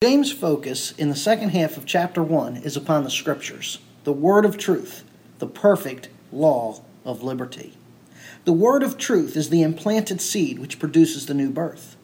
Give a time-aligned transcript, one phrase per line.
[0.00, 4.44] James' focus in the second half of chapter 1 is upon the Scriptures, the Word
[4.44, 5.02] of truth,
[5.40, 7.72] the perfect law of liberty.
[8.44, 11.96] The Word of truth is the implanted seed which produces the new birth.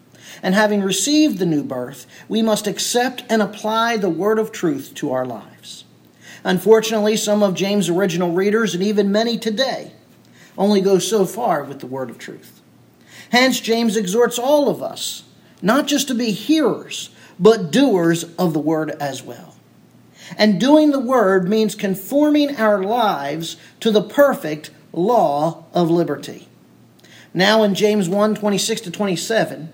[0.43, 4.93] And having received the new birth, we must accept and apply the Word of truth
[4.95, 5.85] to our lives.
[6.43, 9.93] Unfortunately, some of James' original readers, and even many today,
[10.59, 12.61] only go so far with the Word of truth.
[13.31, 15.23] Hence, James exhorts all of us
[15.65, 17.09] not just to be hearers,
[17.39, 19.57] but doers of the word as well.
[20.39, 26.49] And doing the word means conforming our lives to the perfect law of liberty.
[27.33, 29.73] Now in James 1 26 to 27,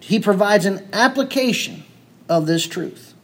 [0.00, 1.84] he provides an application
[2.28, 3.14] of this truth.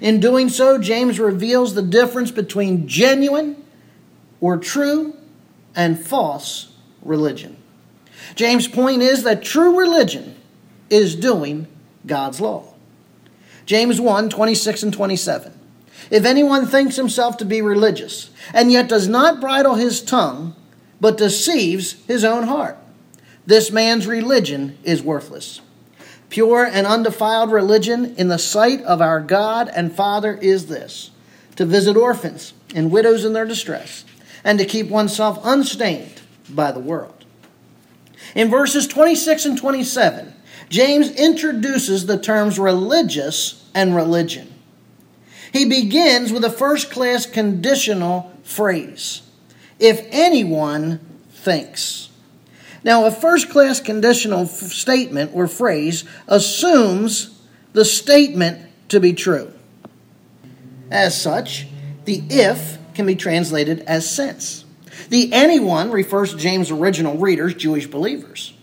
[0.00, 3.62] In doing so, James reveals the difference between genuine
[4.40, 5.16] or true
[5.76, 7.56] and false religion.
[8.34, 10.36] James' point is that true religion
[10.90, 11.66] is doing
[12.06, 12.71] God's law.
[13.66, 15.58] James 1 26 and 27.
[16.10, 20.54] If anyone thinks himself to be religious, and yet does not bridle his tongue,
[21.00, 22.76] but deceives his own heart,
[23.46, 25.60] this man's religion is worthless.
[26.28, 31.10] Pure and undefiled religion in the sight of our God and Father is this
[31.56, 34.04] to visit orphans and widows in their distress,
[34.42, 37.24] and to keep oneself unstained by the world.
[38.34, 40.34] In verses 26 and 27,
[40.68, 44.52] James introduces the terms religious and religion.
[45.52, 49.22] He begins with a first class conditional phrase
[49.82, 51.00] if anyone
[51.32, 52.08] thinks.
[52.84, 59.52] Now, a first class conditional statement or phrase assumes the statement to be true.
[60.90, 61.66] As such,
[62.04, 64.64] the if can be translated as since.
[65.08, 68.54] The anyone refers to James' original readers, Jewish believers.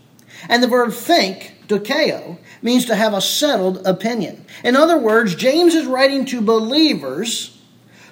[0.48, 4.46] And the verb think dokeo, means to have a settled opinion.
[4.64, 7.58] In other words, James is writing to believers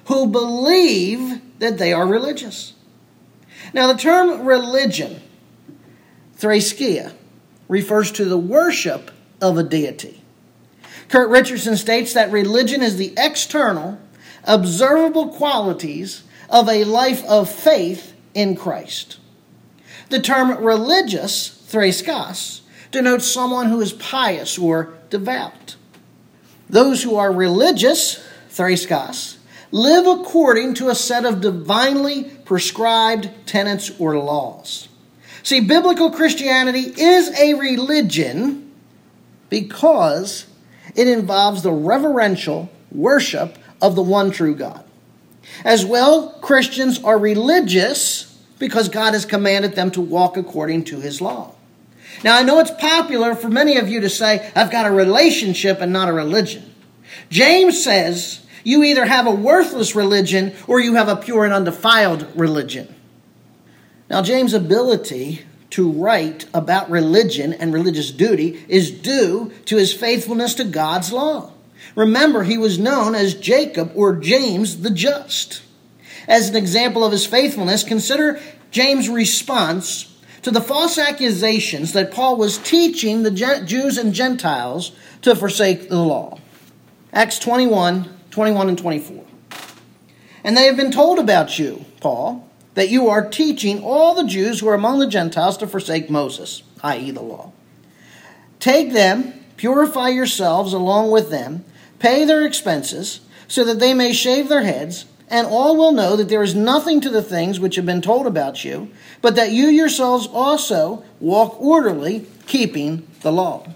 [0.05, 2.73] who believe that they are religious.
[3.73, 5.21] Now, the term religion,
[6.35, 7.13] threskia,
[7.67, 10.23] refers to the worship of a deity.
[11.09, 13.99] Kurt Richardson states that religion is the external,
[14.43, 19.17] observable qualities of a life of faith in Christ.
[20.09, 22.61] The term religious, threskas,
[22.97, 25.75] denotes someone who is pious or devout.
[26.67, 29.37] Those who are religious, threskas,
[29.71, 34.89] live according to a set of divinely prescribed tenets or laws.
[35.43, 38.71] See, biblical Christianity is a religion
[39.49, 40.47] because
[40.95, 44.83] it involves the reverential worship of the one true God.
[45.63, 51.21] As well, Christians are religious because God has commanded them to walk according to his
[51.21, 51.53] law.
[52.23, 55.81] Now, I know it's popular for many of you to say, I've got a relationship
[55.81, 56.73] and not a religion.
[57.29, 62.27] James says, you either have a worthless religion or you have a pure and undefiled
[62.35, 62.93] religion.
[64.09, 70.55] Now, James' ability to write about religion and religious duty is due to his faithfulness
[70.55, 71.51] to God's law.
[71.95, 75.61] Remember, he was known as Jacob or James the Just.
[76.27, 78.39] As an example of his faithfulness, consider
[78.71, 80.13] James' response
[80.47, 83.31] to the false accusations that Paul was teaching the
[83.65, 86.39] Jews and Gentiles to forsake the law.
[87.11, 89.25] Acts 21 21 and 24.
[90.45, 94.61] And they have been told about you, Paul, that you are teaching all the Jews
[94.61, 97.51] who are among the Gentiles to forsake Moses, i.e., the law.
[98.61, 101.65] Take them, purify yourselves along with them,
[101.99, 103.19] pay their expenses,
[103.49, 107.01] so that they may shave their heads and all will know that there is nothing
[107.01, 108.89] to the things which have been told about you,
[109.21, 113.67] but that you yourselves also walk orderly, keeping the law.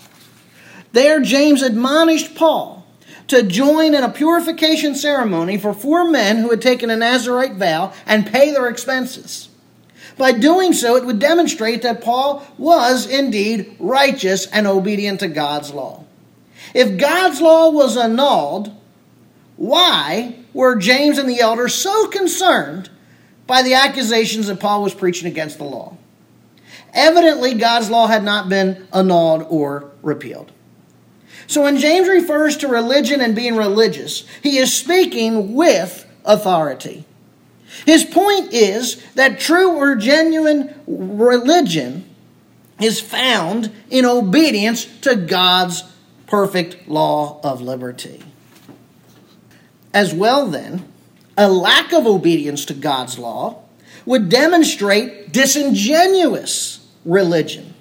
[0.93, 2.85] There, James admonished Paul
[3.27, 7.93] to join in a purification ceremony for four men who had taken a Nazarite vow
[8.05, 9.49] and pay their expenses.
[10.17, 15.73] By doing so, it would demonstrate that Paul was indeed righteous and obedient to God's
[15.73, 16.03] law.
[16.73, 18.75] If God's law was annulled,
[19.55, 22.89] why were James and the elders so concerned
[23.47, 25.97] by the accusations that Paul was preaching against the law?
[26.93, 30.51] Evidently, God's law had not been annulled or repealed.
[31.47, 37.05] So when James refers to religion and being religious, he is speaking with authority.
[37.85, 42.05] His point is that true or genuine religion
[42.79, 45.83] is found in obedience to God's
[46.27, 48.23] perfect law of liberty.
[49.93, 50.85] As well, then,
[51.37, 53.63] a lack of obedience to God's law
[54.05, 57.73] would demonstrate disingenuous religion.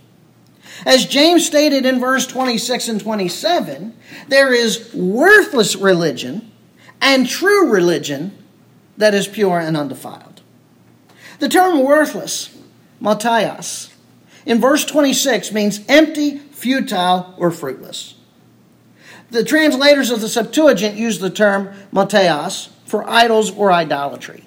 [0.87, 3.95] As James stated in verse 26 and 27,
[4.29, 6.51] there is worthless religion
[7.01, 8.33] and true religion
[8.97, 10.41] that is pure and undefiled.
[11.39, 12.57] The term worthless,
[13.01, 13.91] mataios,
[14.47, 18.15] in verse 26 means empty, futile, or fruitless.
[19.31, 24.44] The translators of the Septuagint use the term mataios for idols or idolatry.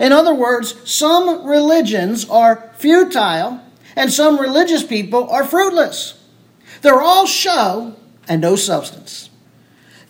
[0.00, 3.60] In other words, some religions are futile
[3.96, 6.20] and some religious people are fruitless.
[6.82, 7.96] They're all show
[8.28, 9.30] and no substance.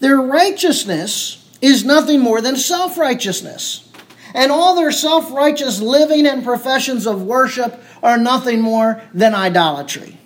[0.00, 3.88] Their righteousness is nothing more than self righteousness.
[4.34, 10.18] And all their self righteous living and professions of worship are nothing more than idolatry.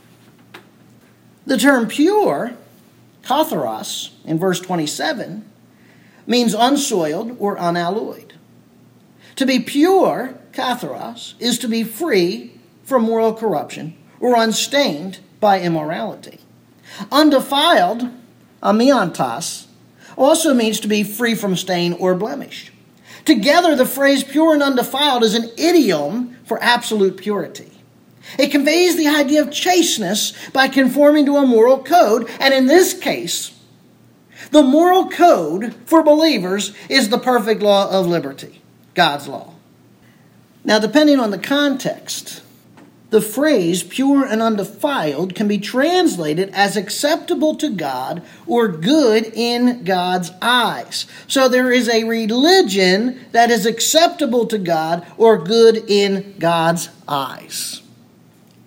[1.47, 2.55] The term pure,
[3.29, 5.45] katharos, in verse 27,
[6.27, 8.35] means unsoiled or unalloyed.
[9.37, 12.53] To be pure, katharos, is to be free
[12.85, 16.41] from moral corruption or unstained by immorality.
[17.13, 18.09] Undefiled,
[18.63, 19.67] amiantos,
[20.17, 22.73] also means to be free from stain or blemish.
[23.27, 27.71] Together, the phrase pure and undefiled is an idiom for absolute purity.
[28.39, 32.93] It conveys the idea of chasteness by conforming to a moral code, and in this
[32.93, 33.55] case,
[34.51, 38.63] the moral code for believers is the perfect law of liberty,
[38.95, 39.55] God's law.
[40.65, 42.43] Now, depending on the context,
[43.11, 49.85] the phrase pure and undefiled can be translated as acceptable to God or good in
[49.85, 51.07] God's eyes.
[51.27, 57.81] So there is a religion that is acceptable to God or good in God's eyes.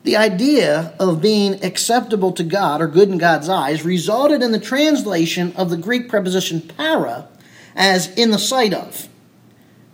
[0.04, 4.60] The idea of being acceptable to God or good in God's eyes resulted in the
[4.60, 7.28] translation of the Greek preposition para
[7.76, 9.08] as in the sight of,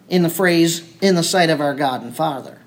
[0.07, 2.59] in the phrase in the sight of our God and Father.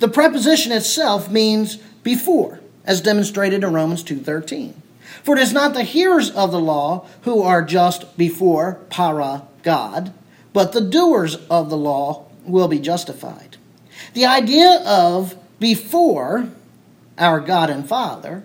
[0.00, 4.74] The preposition itself means before, as demonstrated in Romans 2:13.
[5.22, 10.12] For it is not the hearers of the law who are just before para God,
[10.52, 13.56] but the doers of the law will be justified.
[14.12, 16.48] The idea of before
[17.18, 18.44] our God and Father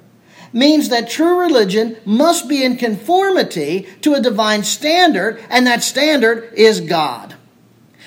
[0.53, 6.53] means that true religion must be in conformity to a divine standard, and that standard
[6.53, 7.35] is God.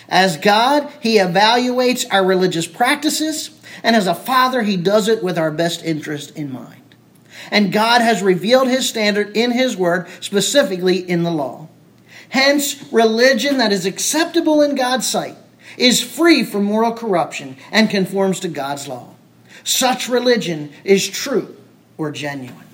[0.08, 3.50] As God, He evaluates our religious practices,
[3.82, 6.82] and as a father, He does it with our best interest in mind.
[7.50, 11.68] And God has revealed His standard in His Word, specifically in the law.
[12.28, 15.36] Hence, religion that is acceptable in God's sight
[15.78, 19.13] is free from moral corruption and conforms to God's law.
[19.62, 21.56] Such religion is true
[21.96, 22.66] or genuine.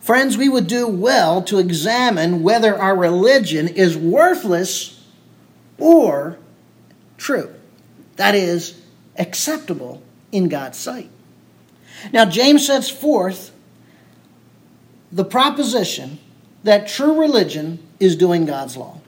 [0.00, 5.04] Friends, we would do well to examine whether our religion is worthless
[5.78, 6.38] or
[7.16, 7.54] true.
[8.16, 8.80] That is,
[9.16, 10.02] acceptable
[10.32, 11.10] in God's sight.
[12.12, 13.52] Now, James sets forth
[15.12, 16.18] the proposition
[16.64, 19.00] that true religion is doing God's law.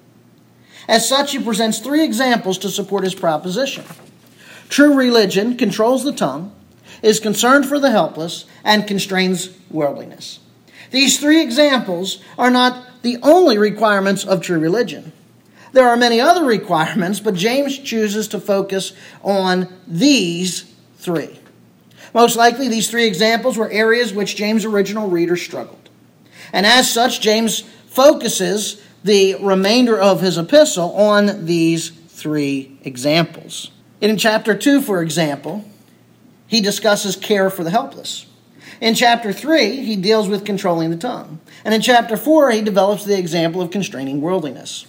[0.89, 3.85] As such, he presents three examples to support his proposition.
[4.73, 6.51] True religion controls the tongue,
[7.03, 10.39] is concerned for the helpless, and constrains worldliness.
[10.91, 15.13] These three examples are not the only requirements of true religion.
[15.73, 21.39] There are many other requirements, but James chooses to focus on these three.
[22.15, 25.91] Most likely, these three examples were areas which James' original reader struggled.
[26.51, 33.71] And as such, James focuses the remainder of his epistle on these three examples.
[34.03, 35.65] In chapter 2, for example,
[36.49, 38.27] he discusses care for the helpless.
[38.81, 41.39] In chapter 3, he deals with controlling the tongue.
[41.65, 44.87] And in chapter 4, he develops the example of constraining worldliness.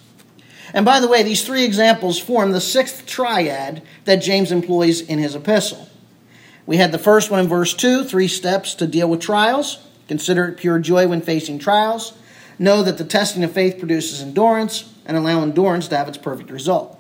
[0.74, 5.20] And by the way, these three examples form the sixth triad that James employs in
[5.20, 5.88] his epistle.
[6.66, 9.78] We had the first one in verse 2 three steps to deal with trials.
[10.08, 12.14] Consider it pure joy when facing trials.
[12.58, 16.50] Know that the testing of faith produces endurance, and allow endurance to have its perfect
[16.50, 17.00] result.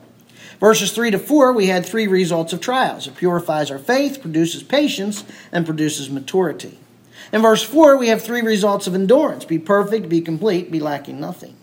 [0.63, 3.05] Verses 3 to 4, we had three results of trials.
[3.05, 6.79] It purifies our faith, produces patience, and produces maturity.
[7.33, 11.19] In verse 4, we have three results of endurance be perfect, be complete, be lacking
[11.19, 11.57] nothing.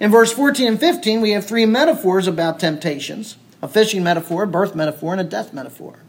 [0.00, 4.48] In verse 14 and 15, we have three metaphors about temptations a fishing metaphor, a
[4.48, 6.00] birth metaphor, and a death metaphor.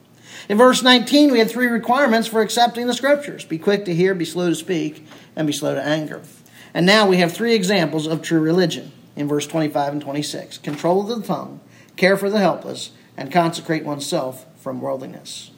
[0.50, 4.16] In verse 19, we had three requirements for accepting the scriptures be quick to hear,
[4.16, 5.06] be slow to speak,
[5.36, 6.24] and be slow to anger.
[6.74, 11.02] And now we have three examples of true religion in verse 25 and 26 control
[11.02, 11.60] of the tongue,
[12.02, 15.52] care for the helpless, and consecrate oneself from worldliness.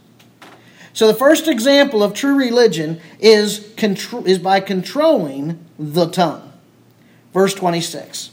[0.92, 6.52] So the first example of true religion is, contro- is by controlling the tongue.
[7.34, 8.32] Verse 26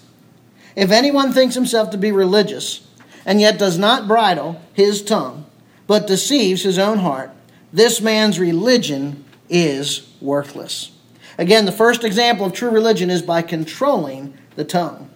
[0.74, 2.84] If anyone thinks himself to be religious,
[3.24, 5.46] and yet does not bridle his tongue,
[5.86, 7.30] but deceives his own heart,
[7.72, 10.90] this man's religion is worthless.
[11.38, 15.08] Again, the first example of true religion is by controlling the tongue.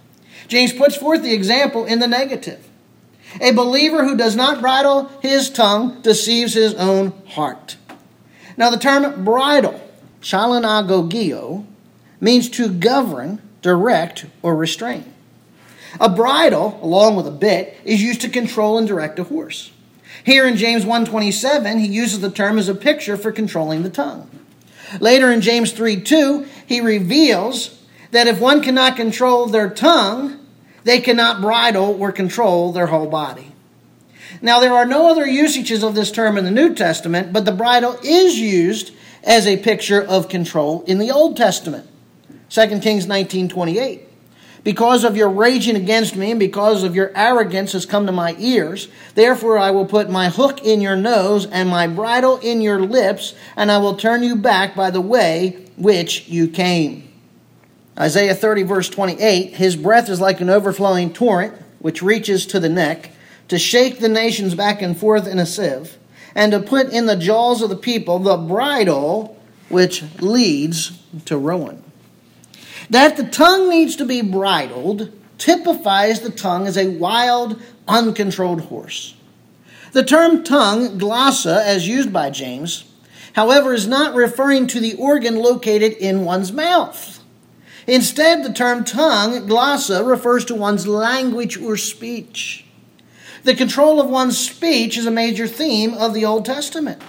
[0.46, 2.68] James puts forth the example in the negative.
[3.40, 7.76] A believer who does not bridle his tongue deceives his own heart.
[8.56, 9.80] Now, the term bridle,
[10.20, 11.64] chalanagogio,
[12.20, 15.12] means to govern, direct, or restrain.
[16.00, 19.70] A bridle, along with a bit, is used to control and direct a horse.
[20.24, 24.28] Here in James 1:27, he uses the term as a picture for controlling the tongue.
[25.00, 27.70] Later in James 3:2, he reveals
[28.12, 30.38] that if one cannot control their tongue,
[30.84, 33.52] they cannot bridle or control their whole body.
[34.40, 37.52] Now, there are no other usages of this term in the New Testament, but the
[37.52, 41.88] bridle is used as a picture of control in the Old Testament.
[42.50, 44.00] 2 Kings 19:28.
[44.62, 48.34] Because of your raging against me and because of your arrogance has come to my
[48.38, 52.80] ears, therefore I will put my hook in your nose and my bridle in your
[52.80, 57.08] lips, and I will turn you back by the way which you came.
[57.98, 62.68] Isaiah 30, verse 28 His breath is like an overflowing torrent, which reaches to the
[62.68, 63.10] neck,
[63.48, 65.96] to shake the nations back and forth in a sieve,
[66.34, 71.82] and to put in the jaws of the people the bridle which leads to ruin.
[72.90, 79.14] That the tongue needs to be bridled typifies the tongue as a wild, uncontrolled horse.
[79.92, 82.84] The term tongue, glossa, as used by James,
[83.34, 87.23] however, is not referring to the organ located in one's mouth.
[87.86, 92.64] Instead, the term tongue, glossa, refers to one's language or speech.
[93.42, 97.02] The control of one's speech is a major theme of the Old Testament.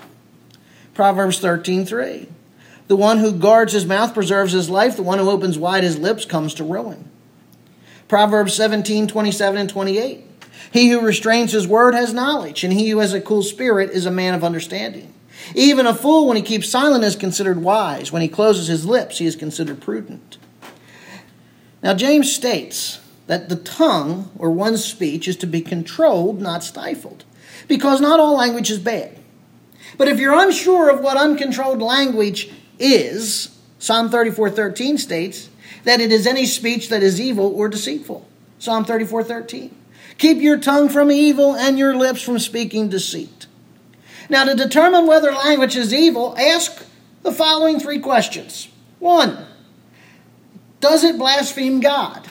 [0.93, 2.27] Proverbs 13:3.
[2.87, 5.97] The one who guards his mouth preserves his life, the one who opens wide his
[5.97, 7.09] lips comes to ruin.
[8.07, 10.21] Proverbs 17, 27 and 28.
[10.71, 14.05] He who restrains his word has knowledge, and he who has a cool spirit is
[14.05, 15.13] a man of understanding.
[15.53, 18.11] Even a fool, when he keeps silent, is considered wise.
[18.11, 20.37] When he closes his lips, he is considered prudent.
[21.83, 27.23] Now, James states that the tongue, or one's speech, is to be controlled, not stifled,
[27.67, 29.17] because not all language is bad.
[29.97, 35.49] But if you're unsure of what uncontrolled language is, Psalm 34:13 states
[35.83, 38.25] that it is any speech that is evil or deceitful.
[38.59, 39.71] Psalm 34:13.
[40.17, 43.45] Keep your tongue from evil and your lips from speaking deceit.
[44.29, 46.83] Now to determine whether language is evil, ask
[47.21, 48.69] the following three questions.
[48.99, 49.37] 1.
[50.79, 52.27] Does it blaspheme God?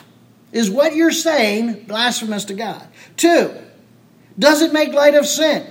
[0.51, 2.87] Is what you're saying blasphemous to God?
[3.17, 3.51] 2.
[4.37, 5.65] Does it make light of sin?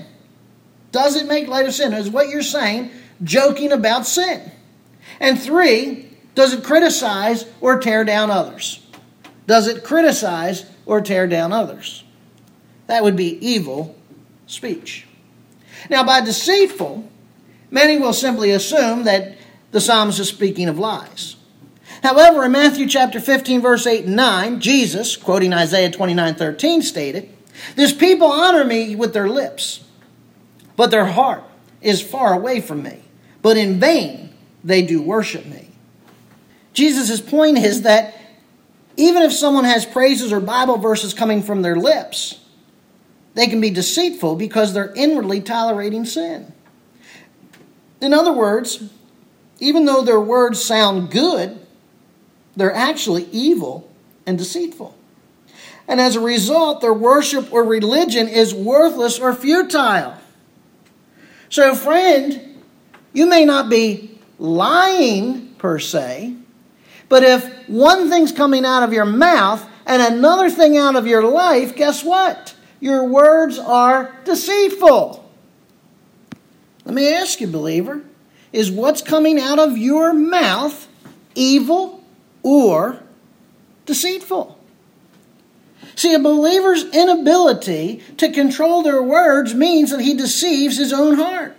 [0.92, 1.92] Does it make light of sin?
[1.92, 2.90] Is what you're saying
[3.22, 4.50] joking about sin?
[5.20, 8.80] And three, does it criticize or tear down others?
[9.46, 12.04] Does it criticize or tear down others?
[12.86, 13.96] That would be evil
[14.46, 15.06] speech.
[15.90, 17.08] Now, by deceitful,
[17.70, 19.36] many will simply assume that
[19.70, 21.33] the psalmist is speaking of lies.
[22.04, 27.30] However, in Matthew chapter 15, verse 8 and 9, Jesus, quoting Isaiah 29 13, stated,
[27.76, 29.82] This people honor me with their lips,
[30.76, 31.42] but their heart
[31.80, 33.00] is far away from me.
[33.40, 35.70] But in vain they do worship me.
[36.74, 38.14] Jesus' point is that
[38.98, 42.38] even if someone has praises or Bible verses coming from their lips,
[43.32, 46.52] they can be deceitful because they're inwardly tolerating sin.
[48.02, 48.90] In other words,
[49.58, 51.63] even though their words sound good,
[52.56, 53.90] they're actually evil
[54.26, 54.96] and deceitful.
[55.86, 60.14] And as a result, their worship or religion is worthless or futile.
[61.50, 62.62] So, friend,
[63.12, 66.34] you may not be lying per se,
[67.08, 71.22] but if one thing's coming out of your mouth and another thing out of your
[71.22, 72.54] life, guess what?
[72.80, 75.20] Your words are deceitful.
[76.84, 78.02] Let me ask you, believer,
[78.52, 80.88] is what's coming out of your mouth
[81.34, 82.03] evil
[82.44, 83.00] or
[83.86, 84.56] deceitful?
[85.96, 91.56] See, a believer's inability to control their words means that he deceives his own heart.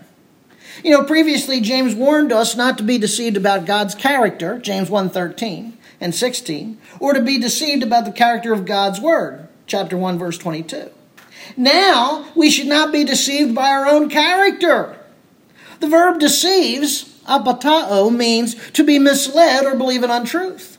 [0.84, 5.74] You know, previously James warned us not to be deceived about God's character, James 1:13
[6.02, 10.38] and 16, or to be deceived about the character of God's word, chapter 1 verse
[10.38, 10.90] 22.
[11.56, 14.98] Now, we should not be deceived by our own character.
[15.80, 20.75] The verb deceives, apatao, means to be misled or believe an untruth.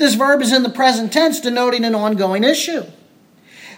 [0.00, 2.84] This verb is in the present tense denoting an ongoing issue.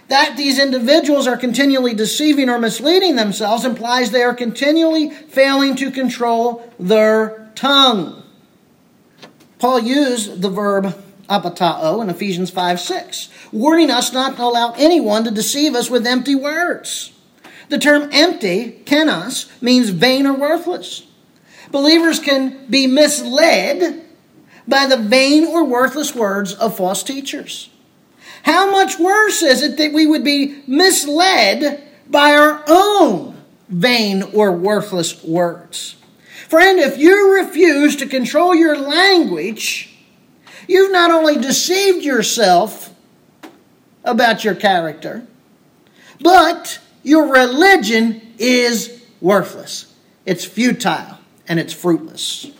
[0.07, 5.91] That these individuals are continually deceiving or misleading themselves implies they are continually failing to
[5.91, 8.23] control their tongue.
[9.59, 10.97] Paul used the verb
[11.29, 16.07] apatao in Ephesians 5 6, warning us not to allow anyone to deceive us with
[16.07, 17.11] empty words.
[17.67, 21.05] The term empty, kenos, means vain or worthless.
[21.69, 24.02] believers can be misled
[24.67, 27.69] by the vain or worthless words of false teachers.
[28.43, 34.51] How much worse is it that we would be misled by our own vain or
[34.51, 35.95] worthless words?
[36.49, 39.95] Friend, if you refuse to control your language,
[40.67, 42.93] you've not only deceived yourself
[44.03, 45.25] about your character,
[46.19, 49.93] but your religion is worthless.
[50.25, 51.17] It's futile
[51.47, 52.51] and it's fruitless.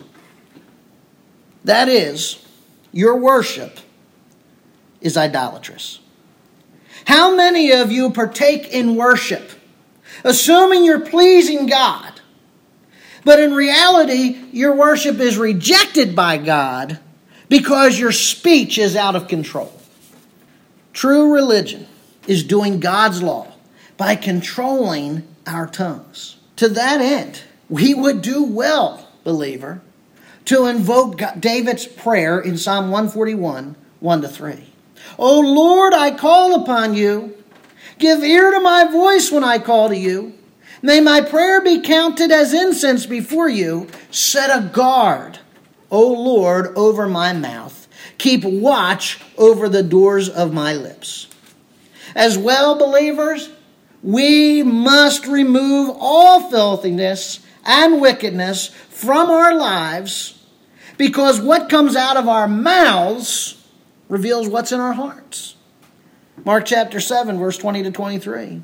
[1.64, 2.44] That is,
[2.92, 3.78] your worship
[5.00, 6.00] is idolatrous.
[7.06, 9.50] How many of you partake in worship,
[10.22, 12.20] assuming you're pleasing God,
[13.24, 16.98] but in reality, your worship is rejected by God
[17.48, 19.72] because your speech is out of control?
[20.92, 21.86] True religion
[22.26, 23.52] is doing God's law
[23.96, 26.36] by controlling our tongues.
[26.56, 29.82] To that end, we would do well, believer,
[30.46, 34.72] to invoke David's prayer in Psalm 141 1 to 3.
[35.18, 37.36] O Lord, I call upon you.
[37.98, 40.34] Give ear to my voice when I call to you.
[40.82, 43.88] May my prayer be counted as incense before you.
[44.10, 45.38] Set a guard,
[45.90, 47.88] O Lord, over my mouth.
[48.18, 51.28] Keep watch over the doors of my lips.
[52.14, 53.48] As well, believers,
[54.02, 58.68] we must remove all filthiness and wickedness
[59.04, 60.42] from our lives
[60.96, 63.62] because what comes out of our mouths
[64.08, 65.56] reveals what's in our hearts.
[66.44, 68.62] Mark chapter 7, verse 20 to 23.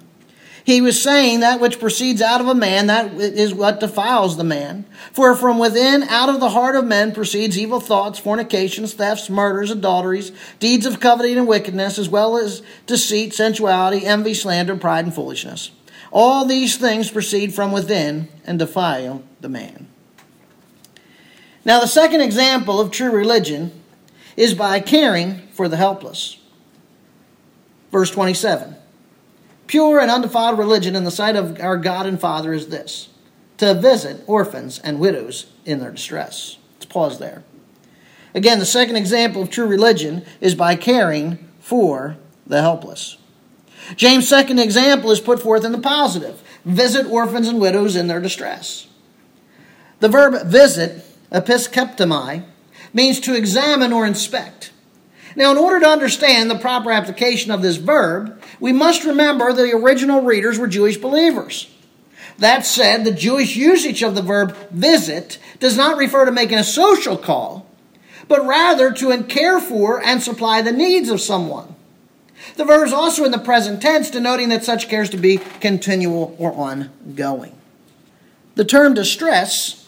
[0.64, 4.44] He was saying that which proceeds out of a man, that is what defiles the
[4.44, 4.85] man.
[5.12, 9.70] For from within, out of the heart of men, proceeds evil thoughts, fornications, thefts, murders,
[9.70, 15.14] adulteries, deeds of coveting and wickedness, as well as deceit, sensuality, envy, slander, pride, and
[15.14, 15.70] foolishness.
[16.12, 19.88] All these things proceed from within and defile the man.
[21.64, 23.73] Now, the second example of true religion
[24.37, 26.38] is by caring for the helpless.
[27.93, 28.76] Verse 27
[29.67, 33.08] Pure and undefiled religion in the sight of our God and Father is this
[33.58, 36.56] to visit orphans and widows in their distress.
[36.75, 37.45] Let's pause there.
[38.34, 43.19] Again, the second example of true religion is by caring for the helpless.
[43.97, 48.21] James' second example is put forth in the positive visit orphans and widows in their
[48.21, 48.87] distress.
[50.00, 52.45] The verb visit, episkeptomai,
[52.93, 54.73] means to examine or inspect.
[55.36, 59.73] Now, in order to understand the proper application of this verb, we must remember the
[59.73, 61.71] original readers were Jewish believers.
[62.38, 66.64] That said, the Jewish usage of the verb visit does not refer to making a
[66.64, 67.66] social call,
[68.28, 71.75] but rather to care for and supply the needs of someone.
[72.56, 75.38] The verb is also in the present tense, denoting that such care is to be
[75.60, 77.54] continual or ongoing.
[78.54, 79.79] The term distress,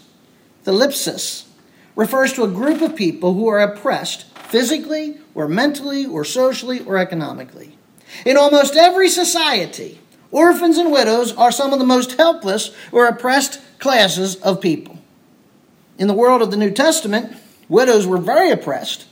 [0.65, 1.47] thlipsis,
[1.97, 6.97] refers to a group of people who are oppressed physically or mentally or socially or
[6.97, 7.77] economically.
[8.25, 13.61] In almost every society, orphans and widows are some of the most helpless or oppressed
[13.79, 14.99] classes of people.
[15.99, 17.37] In the world of the New Testament,
[17.69, 19.07] widows were very oppressed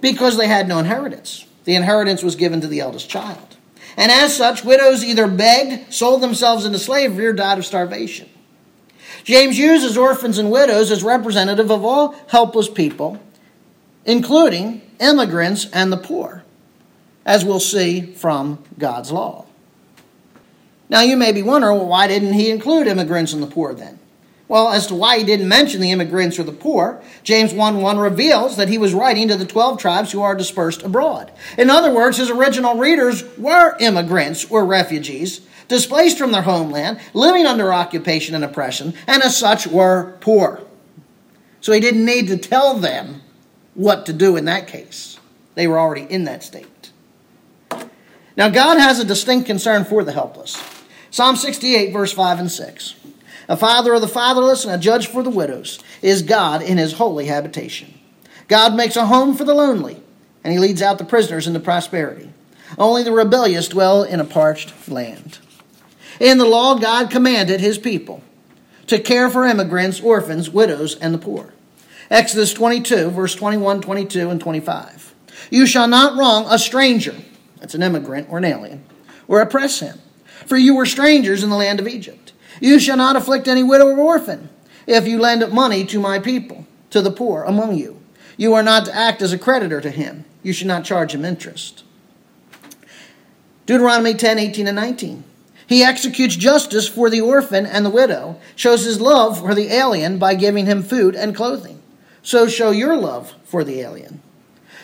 [0.00, 1.46] because they had no inheritance.
[1.64, 3.56] The inheritance was given to the eldest child.
[3.96, 8.28] And as such, widows either begged, sold themselves into slavery, or died of starvation.
[9.24, 13.20] James uses orphans and widows as representative of all helpless people,
[14.04, 16.44] including immigrants and the poor,
[17.24, 19.46] as we'll see from God's law.
[20.88, 24.00] Now, you may be wondering, well, why didn't he include immigrants and the poor then?
[24.48, 27.98] Well, as to why he didn't mention the immigrants or the poor, James 1 1
[27.98, 31.30] reveals that he was writing to the 12 tribes who are dispersed abroad.
[31.56, 37.46] In other words, his original readers were immigrants or refugees displaced from their homeland, living
[37.46, 40.60] under occupation and oppression, and as such were poor.
[41.62, 43.22] So he didn't need to tell them
[43.74, 45.18] what to do in that case.
[45.54, 46.90] They were already in that state.
[48.36, 50.62] Now, God has a distinct concern for the helpless.
[51.10, 52.94] Psalm 68, verse 5 and 6.
[53.48, 56.94] A father of the fatherless and a judge for the widows is God in his
[56.94, 57.94] holy habitation.
[58.48, 60.02] God makes a home for the lonely,
[60.42, 62.30] and he leads out the prisoners into prosperity.
[62.78, 65.38] Only the rebellious dwell in a parched land.
[66.20, 68.22] In the law, God commanded his people
[68.86, 71.54] to care for immigrants, orphans, widows, and the poor.
[72.10, 75.14] Exodus 22, verse 21, 22, and 25.
[75.50, 77.14] You shall not wrong a stranger,
[77.58, 78.84] that's an immigrant or an alien,
[79.26, 79.98] or oppress him,
[80.44, 82.32] for you were strangers in the land of Egypt.
[82.60, 84.50] You shall not afflict any widow or orphan
[84.86, 87.98] if you lend money to my people, to the poor among you.
[88.36, 90.24] You are not to act as a creditor to him.
[90.42, 91.84] You should not charge him interest.
[93.66, 95.24] Deuteronomy 10, 18, and 19.
[95.70, 100.18] He executes justice for the orphan and the widow, shows his love for the alien
[100.18, 101.80] by giving him food and clothing.
[102.24, 104.20] So show your love for the alien.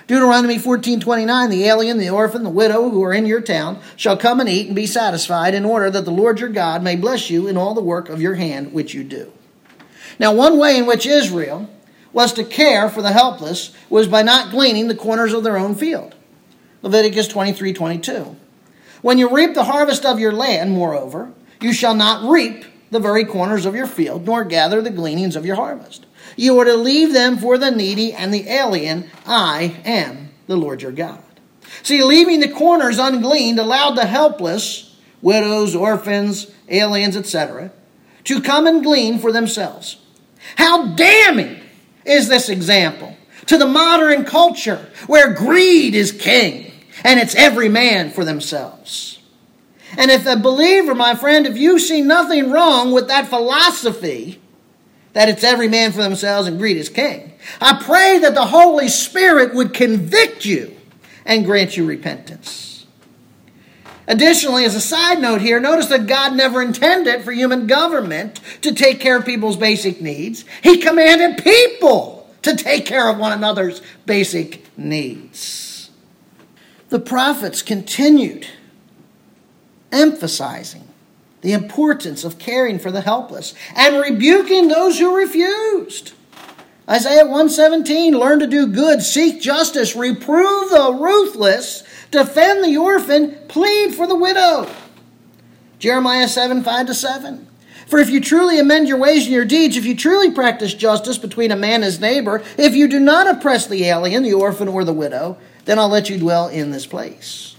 [0.07, 4.38] Deuteronomy 14:29 The alien, the orphan, the widow who are in your town shall come
[4.38, 7.49] and eat and be satisfied in order that the Lord your God may bless you
[7.49, 9.33] in all the work of your hand which you do.
[10.20, 11.68] Now one way in which Israel
[12.12, 15.75] was to care for the helpless was by not gleaning the corners of their own
[15.75, 16.14] field.
[16.81, 18.37] Leviticus 23:22
[19.02, 23.24] when you reap the harvest of your land, moreover, you shall not reap the very
[23.24, 26.06] corners of your field, nor gather the gleanings of your harvest.
[26.37, 29.11] You are to leave them for the needy and the alien.
[29.26, 31.22] I am the Lord your God.
[31.82, 37.72] See, leaving the corners ungleaned allowed the helpless, widows, orphans, aliens, etc.,
[38.24, 39.98] to come and glean for themselves.
[40.56, 41.61] How damning
[42.04, 46.72] is this example to the modern culture where greed is king?
[47.04, 49.20] And it's every man for themselves.
[49.96, 54.40] And if a believer, my friend, if you see nothing wrong with that philosophy,
[55.12, 58.88] that it's every man for themselves and greed is king, I pray that the Holy
[58.88, 60.76] Spirit would convict you
[61.24, 62.87] and grant you repentance.
[64.09, 68.72] Additionally, as a side note here, notice that God never intended for human government to
[68.72, 70.44] take care of people's basic needs.
[70.62, 75.65] He commanded people to take care of one another's basic needs
[76.88, 78.46] the prophets continued
[79.92, 80.88] emphasizing
[81.42, 86.12] the importance of caring for the helpless and rebuking those who refused.
[86.88, 93.94] Isaiah 117 learn to do good, seek justice, reprove the ruthless, defend the orphan, plead
[93.94, 94.70] for the widow.
[95.79, 97.46] Jeremiah 7 5 to 7.
[97.87, 101.18] For if you truly amend your ways and your deeds, if you truly practice justice
[101.18, 104.66] between a man and his neighbor, if you do not oppress the alien, the orphan,
[104.66, 107.55] or the widow, then I'll let you dwell in this place.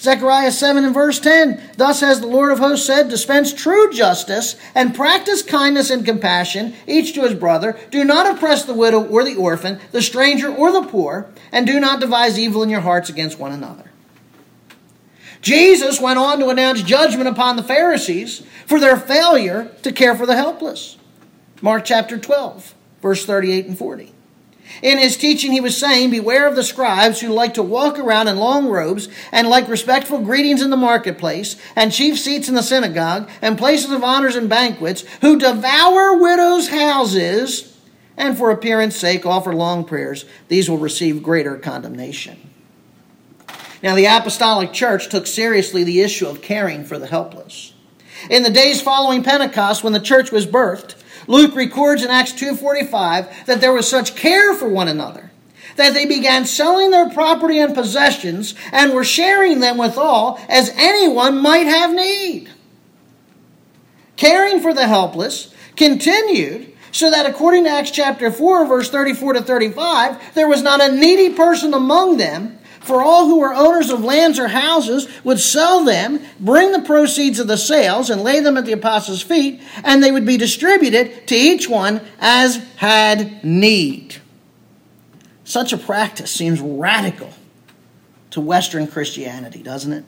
[0.00, 4.56] Zechariah 7 and verse 10 Thus has the Lord of hosts said, Dispense true justice
[4.74, 7.78] and practice kindness and compassion, each to his brother.
[7.90, 11.78] Do not oppress the widow or the orphan, the stranger or the poor, and do
[11.78, 13.89] not devise evil in your hearts against one another.
[15.40, 20.26] Jesus went on to announce judgment upon the Pharisees for their failure to care for
[20.26, 20.98] the helpless.
[21.62, 24.12] Mark chapter 12, verse 38 and 40.
[24.82, 28.28] In his teaching, he was saying, Beware of the scribes who like to walk around
[28.28, 32.62] in long robes and like respectful greetings in the marketplace and chief seats in the
[32.62, 37.76] synagogue and places of honors and banquets, who devour widows' houses
[38.16, 40.24] and for appearance sake offer long prayers.
[40.48, 42.49] These will receive greater condemnation.
[43.82, 47.72] Now, the apostolic church took seriously the issue of caring for the helpless.
[48.28, 53.46] In the days following Pentecost, when the church was birthed, Luke records in Acts 2:45
[53.46, 55.30] that there was such care for one another
[55.76, 60.72] that they began selling their property and possessions and were sharing them with all as
[60.76, 62.50] anyone might have need.
[64.16, 69.42] Caring for the helpless continued so that according to Acts chapter 4 verse 34 to
[69.42, 74.02] 35 there was not a needy person among them for all who were owners of
[74.02, 78.56] lands or houses would sell them, bring the proceeds of the sales, and lay them
[78.56, 84.16] at the apostles' feet, and they would be distributed to each one as had need.
[85.44, 87.32] Such a practice seems radical
[88.30, 90.04] to Western Christianity, doesn't it?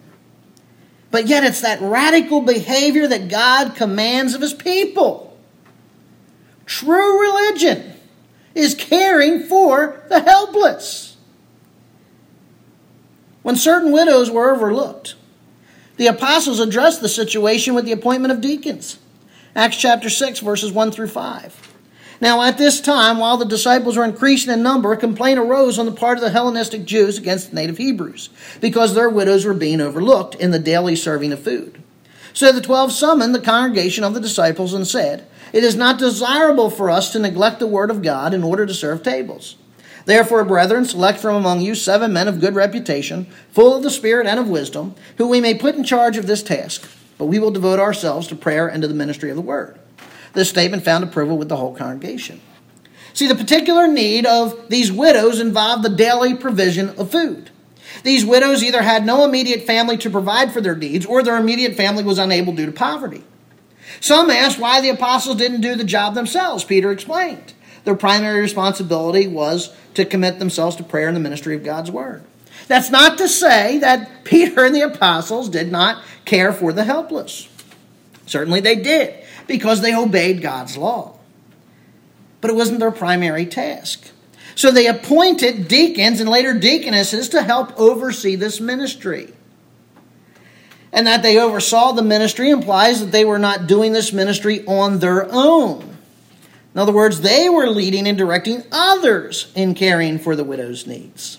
[1.11, 5.37] But yet it's that radical behavior that God commands of his people.
[6.65, 7.93] True religion
[8.55, 11.12] is caring for the helpless
[13.43, 15.15] when certain widows were overlooked.
[15.97, 18.99] The apostles addressed the situation with the appointment of deacons.
[19.55, 21.73] Acts chapter 6, verses 1 through 5.
[22.21, 25.87] Now, at this time, while the disciples were increasing in number, a complaint arose on
[25.87, 29.81] the part of the Hellenistic Jews against the native Hebrews, because their widows were being
[29.81, 31.83] overlooked in the daily serving of food.
[32.33, 36.71] So the twelve summoned the congregation of the disciples and said, It is not desirable
[36.71, 39.57] for us to neglect the word of God in order to serve tables.
[40.05, 44.27] Therefore, brethren, select from among you seven men of good reputation, full of the Spirit
[44.27, 46.89] and of wisdom, who we may put in charge of this task.
[47.19, 49.79] But we will devote ourselves to prayer and to the ministry of the word.
[50.33, 52.41] This statement found approval with the whole congregation.
[53.15, 57.51] See, the particular need of these widows involved the daily provision of food.
[58.03, 61.77] These widows either had no immediate family to provide for their needs, or their immediate
[61.77, 63.23] family was unable due to poverty.
[64.01, 66.65] Some asked why the apostles didn't do the job themselves.
[66.65, 67.53] Peter explained.
[67.85, 72.23] Their primary responsibility was to commit themselves to prayer and the ministry of God's word.
[72.69, 77.49] That's not to say that Peter and the apostles did not care for the helpless.
[78.27, 79.15] Certainly they did,
[79.47, 81.19] because they obeyed God's law.
[82.41, 84.11] But it wasn't their primary task.
[84.55, 89.33] So they appointed deacons and later deaconesses to help oversee this ministry.
[90.93, 94.99] and that they oversaw the ministry implies that they were not doing this ministry on
[94.99, 95.92] their own.
[96.75, 101.39] In other words, they were leading and directing others in caring for the widow's needs.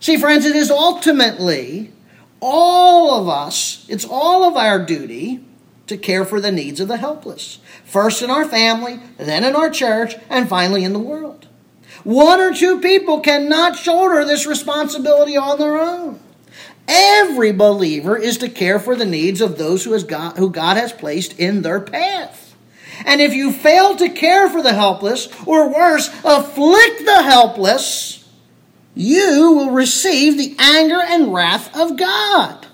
[0.00, 1.92] See, friends, it is ultimately
[2.40, 5.44] all of us, it's all of our duty
[5.86, 7.60] to care for the needs of the helpless.
[7.84, 11.46] First in our family, then in our church, and finally in the world.
[12.02, 16.18] One or two people cannot shoulder this responsibility on their own.
[16.88, 20.92] Every believer is to care for the needs of those who, God, who God has
[20.92, 22.41] placed in their path.
[23.04, 28.28] And if you fail to care for the helpless, or worse, afflict the helpless,
[28.94, 32.66] you will receive the anger and wrath of God.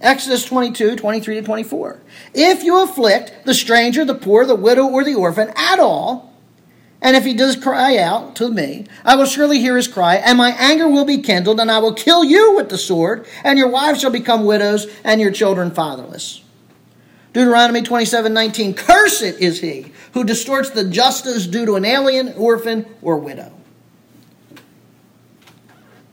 [0.00, 2.02] Exodus 22, 23 to 24.
[2.34, 6.32] If you afflict the stranger, the poor, the widow, or the orphan at all,
[7.00, 10.38] and if he does cry out to me, I will surely hear his cry, and
[10.38, 13.68] my anger will be kindled, and I will kill you with the sword, and your
[13.68, 16.42] wives shall become widows, and your children fatherless.
[17.32, 18.74] Deuteronomy 27 19.
[18.74, 23.52] Cursed is he who distorts the justice due to an alien, orphan, or widow.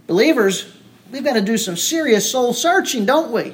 [0.07, 0.73] Believers,
[1.11, 3.53] we've got to do some serious soul searching, don't we?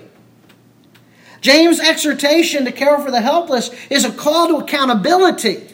[1.42, 5.68] James' exhortation to care for the helpless is a call to accountability.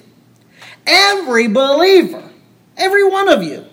[0.85, 2.29] Every believer,
[2.75, 3.65] every one of you,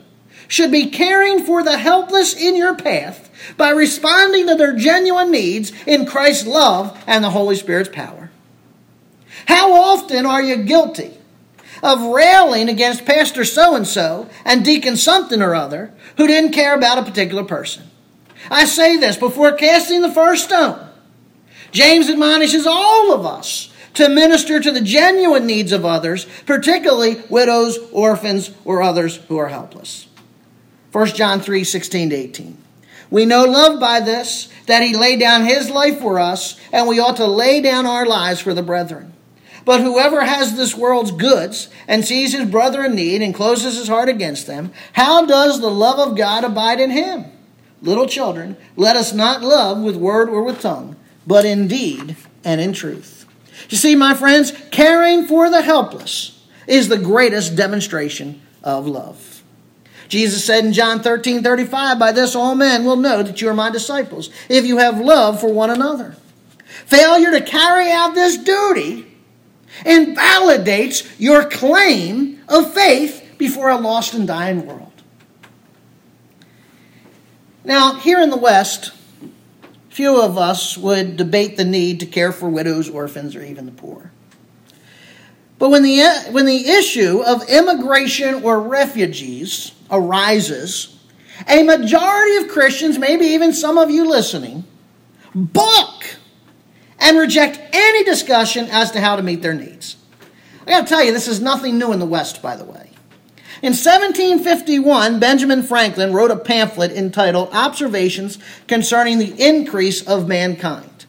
[0.48, 5.72] should be caring for the helpless in your path by responding to their genuine needs
[5.86, 8.30] in Christ's love and the Holy Spirit's power.
[9.46, 11.16] How often are you guilty
[11.82, 16.74] of railing against Pastor so and so and Deacon something or other who didn't care
[16.74, 17.84] about a particular person?
[18.50, 20.86] I say this before casting the first stone.
[21.70, 27.78] James admonishes all of us to minister to the genuine needs of others, particularly widows,
[27.92, 30.06] orphans, or others who are helpless.
[30.92, 32.58] 1 John 3 16 to 18.
[33.10, 37.00] We know love by this, that he laid down his life for us, and we
[37.00, 39.14] ought to lay down our lives for the brethren.
[39.64, 43.88] But whoever has this world's goods and sees his brother in need and closes his
[43.88, 47.26] heart against them, how does the love of God abide in him?
[47.82, 50.96] Little children, let us not love with word or with tongue,
[51.26, 53.26] but in deed and in truth.
[53.68, 59.27] You see, my friends, caring for the helpless is the greatest demonstration of love.
[60.08, 63.54] Jesus said in John 13 35, By this all men will know that you are
[63.54, 66.16] my disciples, if you have love for one another.
[66.66, 69.06] Failure to carry out this duty
[69.84, 74.92] invalidates your claim of faith before a lost and dying world.
[77.64, 78.92] Now, here in the West,
[79.90, 83.72] few of us would debate the need to care for widows, orphans, or even the
[83.72, 84.10] poor.
[85.58, 90.96] But when the, when the issue of immigration or refugees arises,
[91.48, 94.64] a majority of Christians, maybe even some of you listening,
[95.34, 96.04] balk
[96.98, 99.96] and reject any discussion as to how to meet their needs.
[100.66, 102.90] I got to tell you, this is nothing new in the West, by the way.
[103.60, 111.06] In 1751, Benjamin Franklin wrote a pamphlet entitled Observations Concerning the Increase of Mankind,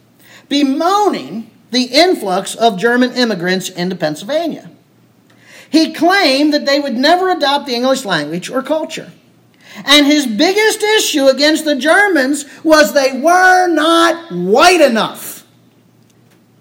[0.48, 4.72] bemoaning the influx of German immigrants into Pennsylvania.
[5.70, 9.12] He claimed that they would never adopt the English language or culture.
[9.86, 15.46] And his biggest issue against the Germans was they were not white enough.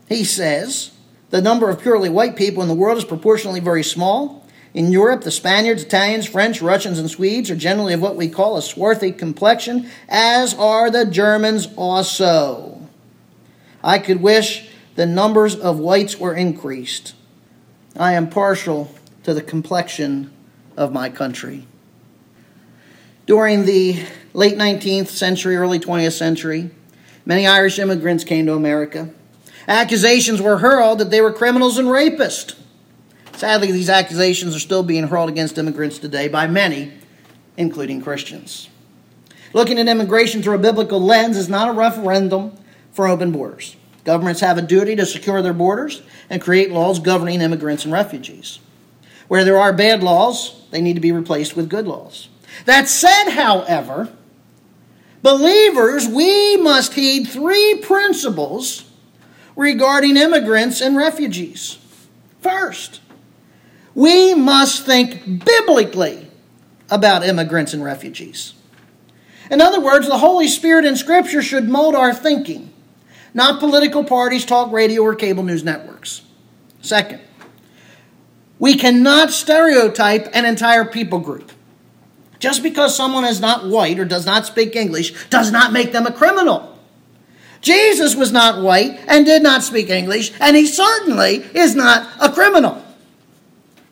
[0.09, 0.93] He says
[1.31, 4.47] the number of purely white people in the world is proportionally very small.
[4.75, 8.57] In Europe, the Spaniards, Italians, French, Russians, and Swedes are generally of what we call
[8.57, 12.81] a swarthy complexion, as are the Germans also.
[13.83, 17.15] I could wish the numbers of whites were increased.
[17.97, 18.95] I am partial
[19.29, 20.31] to the complexion
[20.75, 21.67] of my country.
[23.27, 26.71] During the late 19th century, early 20th century,
[27.27, 29.11] many Irish immigrants came to America.
[29.69, 32.55] Accusations were hurled that they were criminals and rapists.
[33.35, 36.95] Sadly, these accusations are still being hurled against immigrants today by many,
[37.59, 38.71] including Christians.
[39.53, 42.57] Looking at immigration through a biblical lens is not a referendum
[42.93, 43.77] for open borders.
[44.05, 48.61] Governments have a duty to secure their borders and create laws governing immigrants and refugees.
[49.29, 52.29] Where there are bad laws, they need to be replaced with good laws.
[52.65, 54.11] That said, however,
[55.23, 58.91] believers, we must heed three principles
[59.55, 61.79] regarding immigrants and refugees.
[62.41, 63.01] First,
[63.95, 66.29] we must think biblically
[66.91, 68.55] about immigrants and refugees.
[69.51, 72.73] In other words, the Holy Spirit in Scripture should mold our thinking,
[73.35, 76.23] not political parties, talk radio, or cable news networks.
[76.81, 77.21] Second,
[78.59, 81.53] we cannot stereotype an entire people group.
[82.39, 86.07] Just because someone is not white or does not speak English does not make them
[86.07, 86.79] a criminal.
[87.61, 92.33] Jesus was not white and did not speak English, and he certainly is not a
[92.33, 92.85] criminal.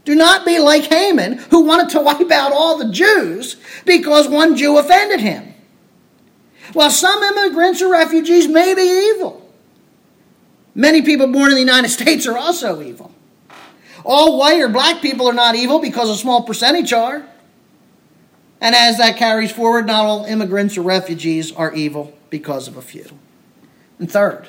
[0.05, 4.57] Do not be like Haman, who wanted to wipe out all the Jews because one
[4.57, 5.55] Jew offended him.
[6.73, 9.51] While some immigrants or refugees may be evil,
[10.75, 13.13] many people born in the United States are also evil.
[14.09, 17.27] All white or black people are not evil because a small percentage are.
[18.61, 22.83] And as that carries forward, not all immigrants or refugees are evil because of a
[22.83, 23.07] few.
[23.99, 24.49] And third,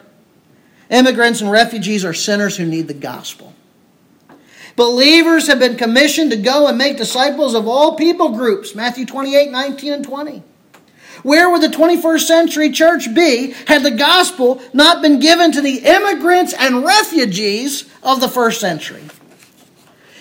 [0.91, 3.55] immigrants and refugees are sinners who need the gospel.
[4.75, 8.75] Believers have been commissioned to go and make disciples of all people groups.
[8.75, 10.43] Matthew 28 19 and 20.
[11.23, 15.79] Where would the 21st century church be had the gospel not been given to the
[15.79, 19.01] immigrants and refugees of the first century?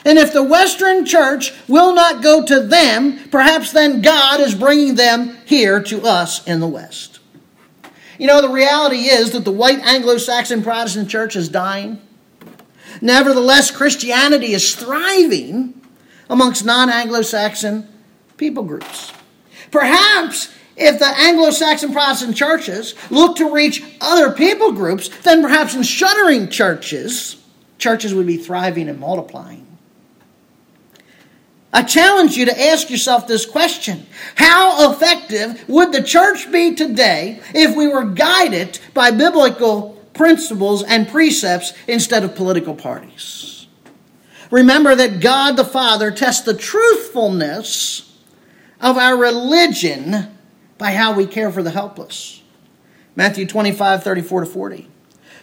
[0.07, 4.95] And if the Western church will not go to them, perhaps then God is bringing
[4.95, 7.19] them here to us in the West.
[8.16, 12.01] You know, the reality is that the white Anglo Saxon Protestant church is dying.
[13.01, 15.75] Nevertheless, Christianity is thriving
[16.31, 17.88] amongst non Anglo Saxon
[18.37, 19.12] people groups.
[19.73, 25.75] Perhaps if the Anglo Saxon Protestant churches look to reach other people groups, then perhaps
[25.75, 27.42] in shuttering churches,
[27.79, 29.65] churches would be thriving and multiplying.
[31.77, 37.39] I challenge you to ask yourself this question How effective would the church be today
[37.55, 43.67] if we were guided by biblical principles and precepts instead of political parties?
[44.51, 48.11] Remember that God the Father tests the truthfulness
[48.81, 50.35] of our religion
[50.79, 52.43] by how we care for the helpless.
[53.15, 54.89] Matthew 25, 34 to 40.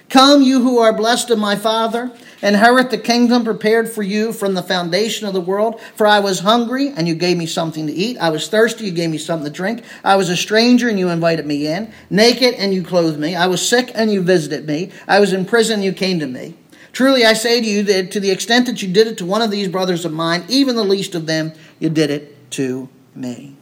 [0.10, 2.12] Come, you who are blessed of my Father,
[2.42, 5.82] inherit the kingdom prepared for you from the foundation of the world.
[5.96, 8.18] For I was hungry, and you gave me something to eat.
[8.20, 9.84] I was thirsty, you gave me something to drink.
[10.04, 11.92] I was a stranger, and you invited me in.
[12.10, 13.36] Naked, and you clothed me.
[13.36, 14.92] I was sick, and you visited me.
[15.08, 16.56] I was in prison, and you came to me.
[16.92, 19.42] Truly I say to you that to the extent that you did it to one
[19.42, 23.56] of these brothers of mine, even the least of them, you did it to me.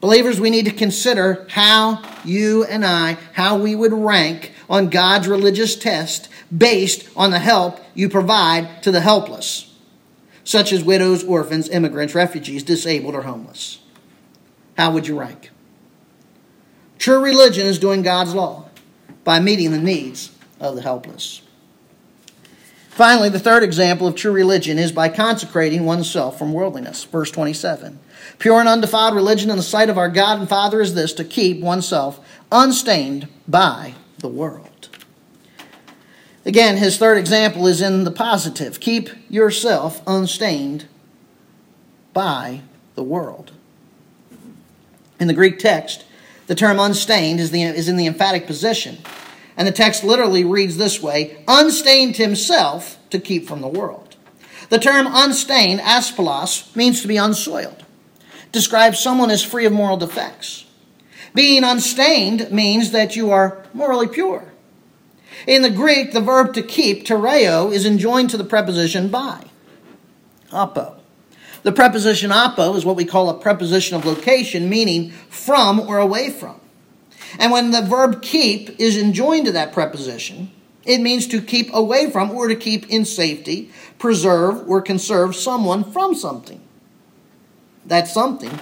[0.00, 5.28] Believers, we need to consider how you and I, how we would rank on God's
[5.28, 9.70] religious test based on the help you provide to the helpless,
[10.44, 13.80] such as widows, orphans, immigrants, refugees, disabled, or homeless.
[14.78, 15.50] How would you rank?
[16.98, 18.70] True religion is doing God's law
[19.24, 21.42] by meeting the needs of the helpless.
[22.88, 27.04] Finally, the third example of true religion is by consecrating oneself from worldliness.
[27.04, 27.98] Verse 27.
[28.38, 31.24] Pure and undefiled religion in the sight of our God and Father is this to
[31.24, 34.88] keep oneself unstained by the world.
[36.44, 38.80] Again, his third example is in the positive.
[38.80, 40.86] Keep yourself unstained
[42.12, 42.62] by
[42.94, 43.52] the world.
[45.20, 46.04] In the Greek text,
[46.46, 48.98] the term unstained is, the, is in the emphatic position.
[49.56, 54.16] And the text literally reads this way unstained himself to keep from the world.
[54.68, 57.84] The term unstained, aspilos, means to be unsoiled
[58.52, 60.66] describes someone as free of moral defects.
[61.34, 64.52] Being unstained means that you are morally pure.
[65.46, 69.46] In the Greek, the verb to keep, tereo, is enjoined to the preposition by.
[70.52, 70.96] Apo.
[71.62, 76.30] The preposition apo is what we call a preposition of location, meaning from or away
[76.30, 76.60] from.
[77.38, 80.50] And when the verb keep is enjoined to that preposition,
[80.84, 85.84] it means to keep away from or to keep in safety, preserve or conserve someone
[85.84, 86.60] from something
[87.86, 88.58] that something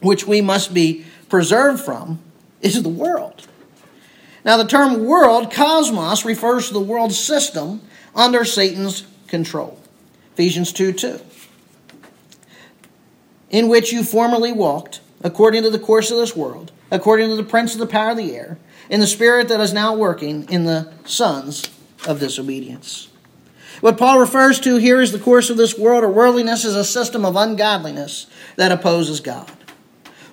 [0.00, 2.20] which we must be preserved from
[2.60, 3.46] is the world.
[4.44, 7.82] Now, the term world, cosmos, refers to the world system
[8.14, 9.80] under Satan's control.
[10.34, 11.20] Ephesians 2 2.
[13.50, 17.42] In which you formerly walked, according to the course of this world, according to the
[17.42, 18.58] prince of the power of the air,
[18.88, 21.68] in the spirit that is now working in the sons
[22.06, 23.08] of disobedience.
[23.80, 26.84] What Paul refers to here is the course of this world, or worldliness is a
[26.84, 29.50] system of ungodliness that opposes God.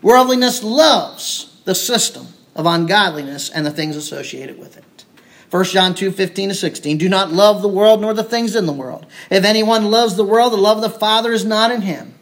[0.04, 5.06] Worldliness loves the system of ungodliness and the things associated with it.
[5.50, 6.98] 1 John 2 15 to 16.
[6.98, 9.06] Do not love the world nor the things in the world.
[9.30, 12.16] If anyone loves the world, the love of the Father is not in him.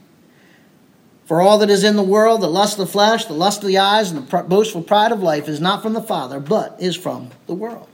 [1.25, 3.67] For all that is in the world, the lust of the flesh, the lust of
[3.67, 6.95] the eyes, and the boastful pride of life is not from the Father, but is
[6.95, 7.87] from the world.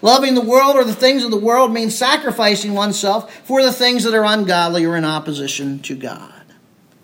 [0.00, 4.04] Loving the world or the things of the world means sacrificing oneself for the things
[4.04, 6.44] that are ungodly or in opposition to God.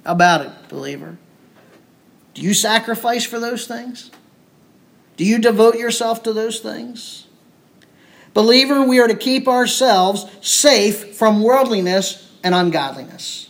[0.07, 1.19] How about it, believer?
[2.35, 4.11] Do you sacrifice for those things?
[5.17, 7.27] Do you devote yourself to those things?
[8.35, 13.49] Believer, we are to keep ourselves safe from worldliness and ungodliness.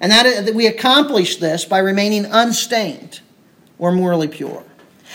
[0.00, 3.20] And that, we accomplish this by remaining unstained
[3.78, 4.64] or morally pure.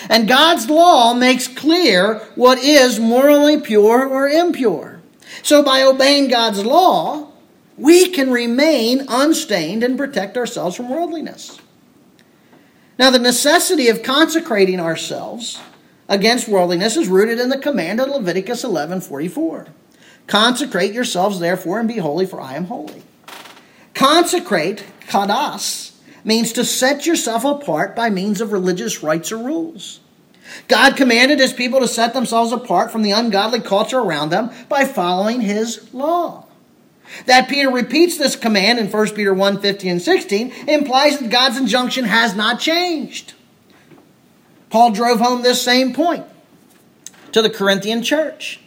[0.09, 5.01] And God's law makes clear what is morally pure or impure.
[5.41, 7.31] So by obeying God's law,
[7.77, 11.59] we can remain unstained and protect ourselves from worldliness.
[12.97, 15.59] Now, the necessity of consecrating ourselves
[16.07, 19.67] against worldliness is rooted in the command of Leviticus 11:44.
[20.27, 23.03] Consecrate yourselves therefore and be holy for I am holy.
[23.93, 25.91] Consecrate, kadas,
[26.23, 29.99] means to set yourself apart by means of religious rites or rules.
[30.67, 34.85] God commanded his people to set themselves apart from the ungodly culture around them by
[34.85, 36.44] following his law.
[37.25, 41.57] That Peter repeats this command in 1 Peter 1 15 and 16 implies that God's
[41.57, 43.33] injunction has not changed.
[44.69, 46.25] Paul drove home this same point
[47.31, 48.59] to the Corinthian church.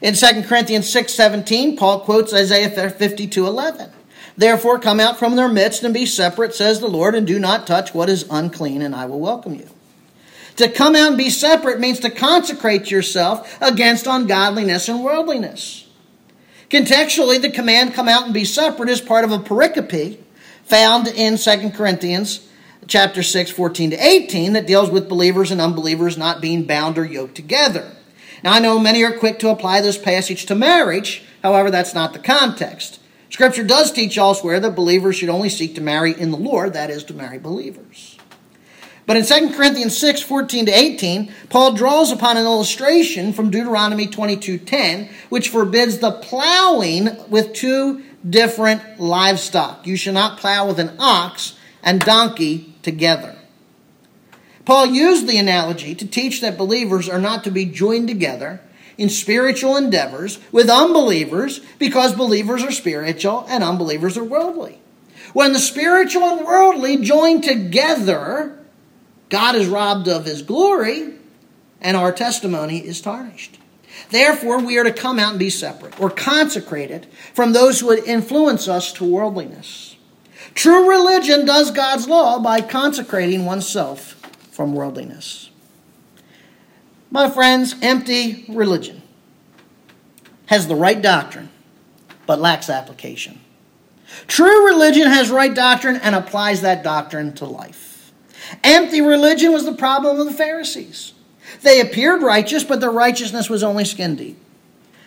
[0.00, 3.90] In 2 Corinthians 6 17, Paul quotes Isaiah 52 11.
[4.36, 7.66] Therefore, come out from their midst and be separate, says the Lord, and do not
[7.66, 9.68] touch what is unclean, and I will welcome you.
[10.56, 15.86] To come out and be separate means to consecrate yourself against ungodliness and worldliness.
[16.72, 20.16] Contextually, the command come out and be separate is part of a pericope
[20.64, 22.48] found in 2 Corinthians
[22.86, 27.04] chapter 6, 14 to 18 that deals with believers and unbelievers not being bound or
[27.04, 27.92] yoked together.
[28.42, 31.22] Now, I know many are quick to apply this passage to marriage.
[31.42, 33.00] However, that's not the context.
[33.28, 36.88] Scripture does teach elsewhere that believers should only seek to marry in the Lord, that
[36.88, 38.16] is, to marry believers.
[39.06, 44.06] But in 2 Corinthians 6, 14 to 18, Paul draws upon an illustration from Deuteronomy
[44.06, 49.86] 22:10, which forbids the plowing with two different livestock.
[49.86, 53.34] You shall not plow with an ox and donkey together.
[54.64, 58.60] Paul used the analogy to teach that believers are not to be joined together
[58.96, 64.78] in spiritual endeavors with unbelievers because believers are spiritual and unbelievers are worldly.
[65.32, 68.61] When the spiritual and worldly join together,
[69.32, 71.14] God is robbed of his glory
[71.80, 73.58] and our testimony is tarnished.
[74.10, 78.04] Therefore, we are to come out and be separate or consecrated from those who would
[78.04, 79.96] influence us to worldliness.
[80.52, 84.20] True religion does God's law by consecrating oneself
[84.50, 85.48] from worldliness.
[87.10, 89.00] My friends, empty religion
[90.44, 91.48] has the right doctrine,
[92.26, 93.40] but lacks application.
[94.26, 97.91] True religion has right doctrine and applies that doctrine to life.
[98.64, 101.12] Empty religion was the problem of the Pharisees.
[101.62, 104.38] They appeared righteous, but their righteousness was only skin deep.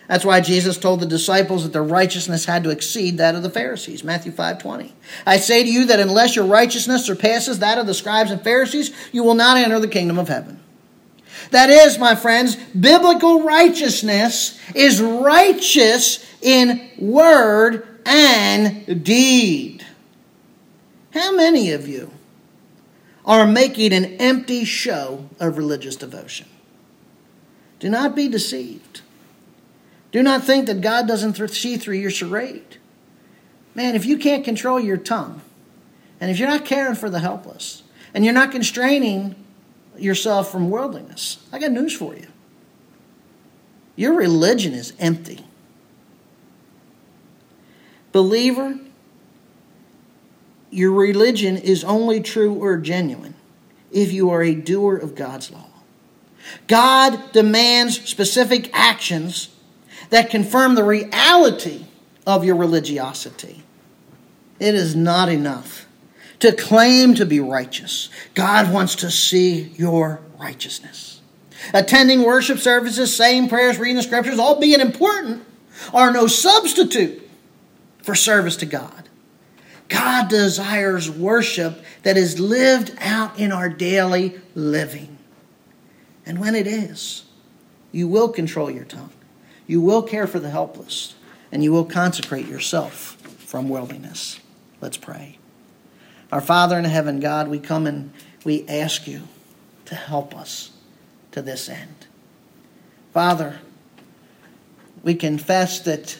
[0.08, 3.50] That's why Jesus told the disciples that their righteousness had to exceed that of the
[3.50, 4.04] Pharisees.
[4.04, 4.94] Matthew 5:20.
[5.26, 8.92] I say to you that unless your righteousness surpasses that of the scribes and Pharisees,
[9.10, 10.60] you will not enter the kingdom of heaven.
[11.50, 19.84] That is, my friends, biblical righteousness is righteous in word and deed.
[21.10, 22.12] How many of you
[23.26, 26.46] are making an empty show of religious devotion?
[27.80, 29.02] Do not be deceived.
[30.12, 32.78] Do not think that God doesn't see through your charade.
[33.74, 35.42] Man, if you can't control your tongue,
[36.20, 37.82] and if you're not caring for the helpless,
[38.14, 39.34] and you're not constraining
[39.98, 42.28] yourself from worldliness, I got news for you.
[43.96, 45.44] Your religion is empty.
[48.12, 48.78] Believer,
[50.76, 53.34] your religion is only true or genuine
[53.90, 55.70] if you are a doer of God's law.
[56.66, 59.48] God demands specific actions
[60.10, 61.86] that confirm the reality
[62.26, 63.62] of your religiosity.
[64.60, 65.86] It is not enough
[66.40, 68.10] to claim to be righteous.
[68.34, 71.22] God wants to see your righteousness.
[71.72, 75.42] Attending worship services, saying prayers, reading the scriptures, all being important,
[75.94, 77.26] are no substitute
[78.02, 79.05] for service to God.
[79.88, 85.18] God desires worship that is lived out in our daily living.
[86.24, 87.24] And when it is,
[87.92, 89.12] you will control your tongue.
[89.66, 91.14] You will care for the helpless,
[91.50, 93.16] and you will consecrate yourself
[93.46, 94.40] from worldliness.
[94.80, 95.38] Let's pray.
[96.32, 98.12] Our Father in heaven, God, we come and
[98.44, 99.22] we ask you
[99.86, 100.72] to help us
[101.32, 102.06] to this end.
[103.12, 103.60] Father,
[105.02, 106.18] we confess that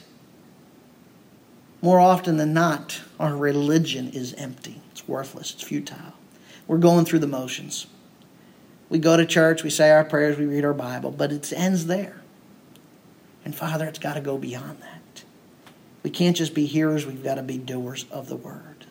[1.83, 4.81] more often than not, our religion is empty.
[4.91, 5.53] It's worthless.
[5.53, 6.15] It's futile.
[6.67, 7.87] We're going through the motions.
[8.89, 11.87] We go to church, we say our prayers, we read our Bible, but it ends
[11.87, 12.21] there.
[13.45, 15.25] And Father, it's got to go beyond that.
[16.03, 18.87] We can't just be hearers, we've got to be doers of the word.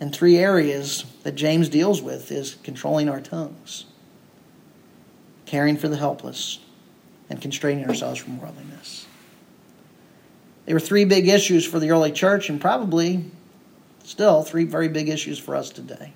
[0.00, 3.84] And three areas that James deals with is controlling our tongues,
[5.44, 6.58] caring for the helpless,
[7.28, 9.06] and constraining ourselves from worldliness.
[10.66, 13.24] They were three big issues for the early church, and probably
[14.04, 16.12] still three very big issues for us today.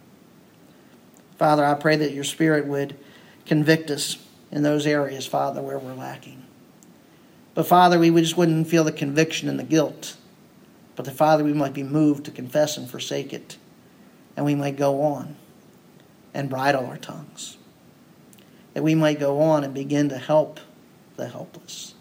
[1.38, 2.96] Father, I pray that your Spirit would
[3.46, 4.18] convict us
[4.52, 6.44] in those areas, Father, where we're lacking.
[7.54, 10.16] But Father, we just wouldn't feel the conviction and the guilt.
[10.96, 13.56] But the Father, we might be moved to confess and forsake it.
[14.36, 15.36] And we might go on
[16.34, 17.56] and bridle our tongues.
[18.74, 20.60] That we might go on and begin to help
[21.16, 21.94] the helpless,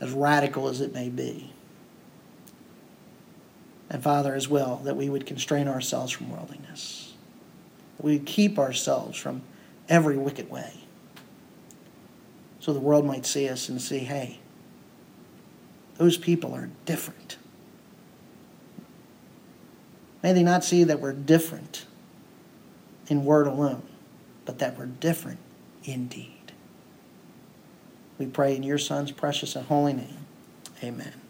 [0.00, 1.52] as radical as it may be.
[3.90, 7.14] And Father, as well, that we would constrain ourselves from worldliness.
[8.00, 9.42] We would keep ourselves from
[9.88, 10.72] every wicked way.
[12.60, 14.40] So the world might see us and see, hey,
[15.96, 17.36] those people are different.
[20.22, 21.84] May they not see that we're different
[23.08, 23.82] in word alone,
[24.46, 25.38] but that we're different
[25.84, 26.33] indeed.
[28.18, 30.26] We pray in your Son's precious and holy name.
[30.82, 31.23] Amen.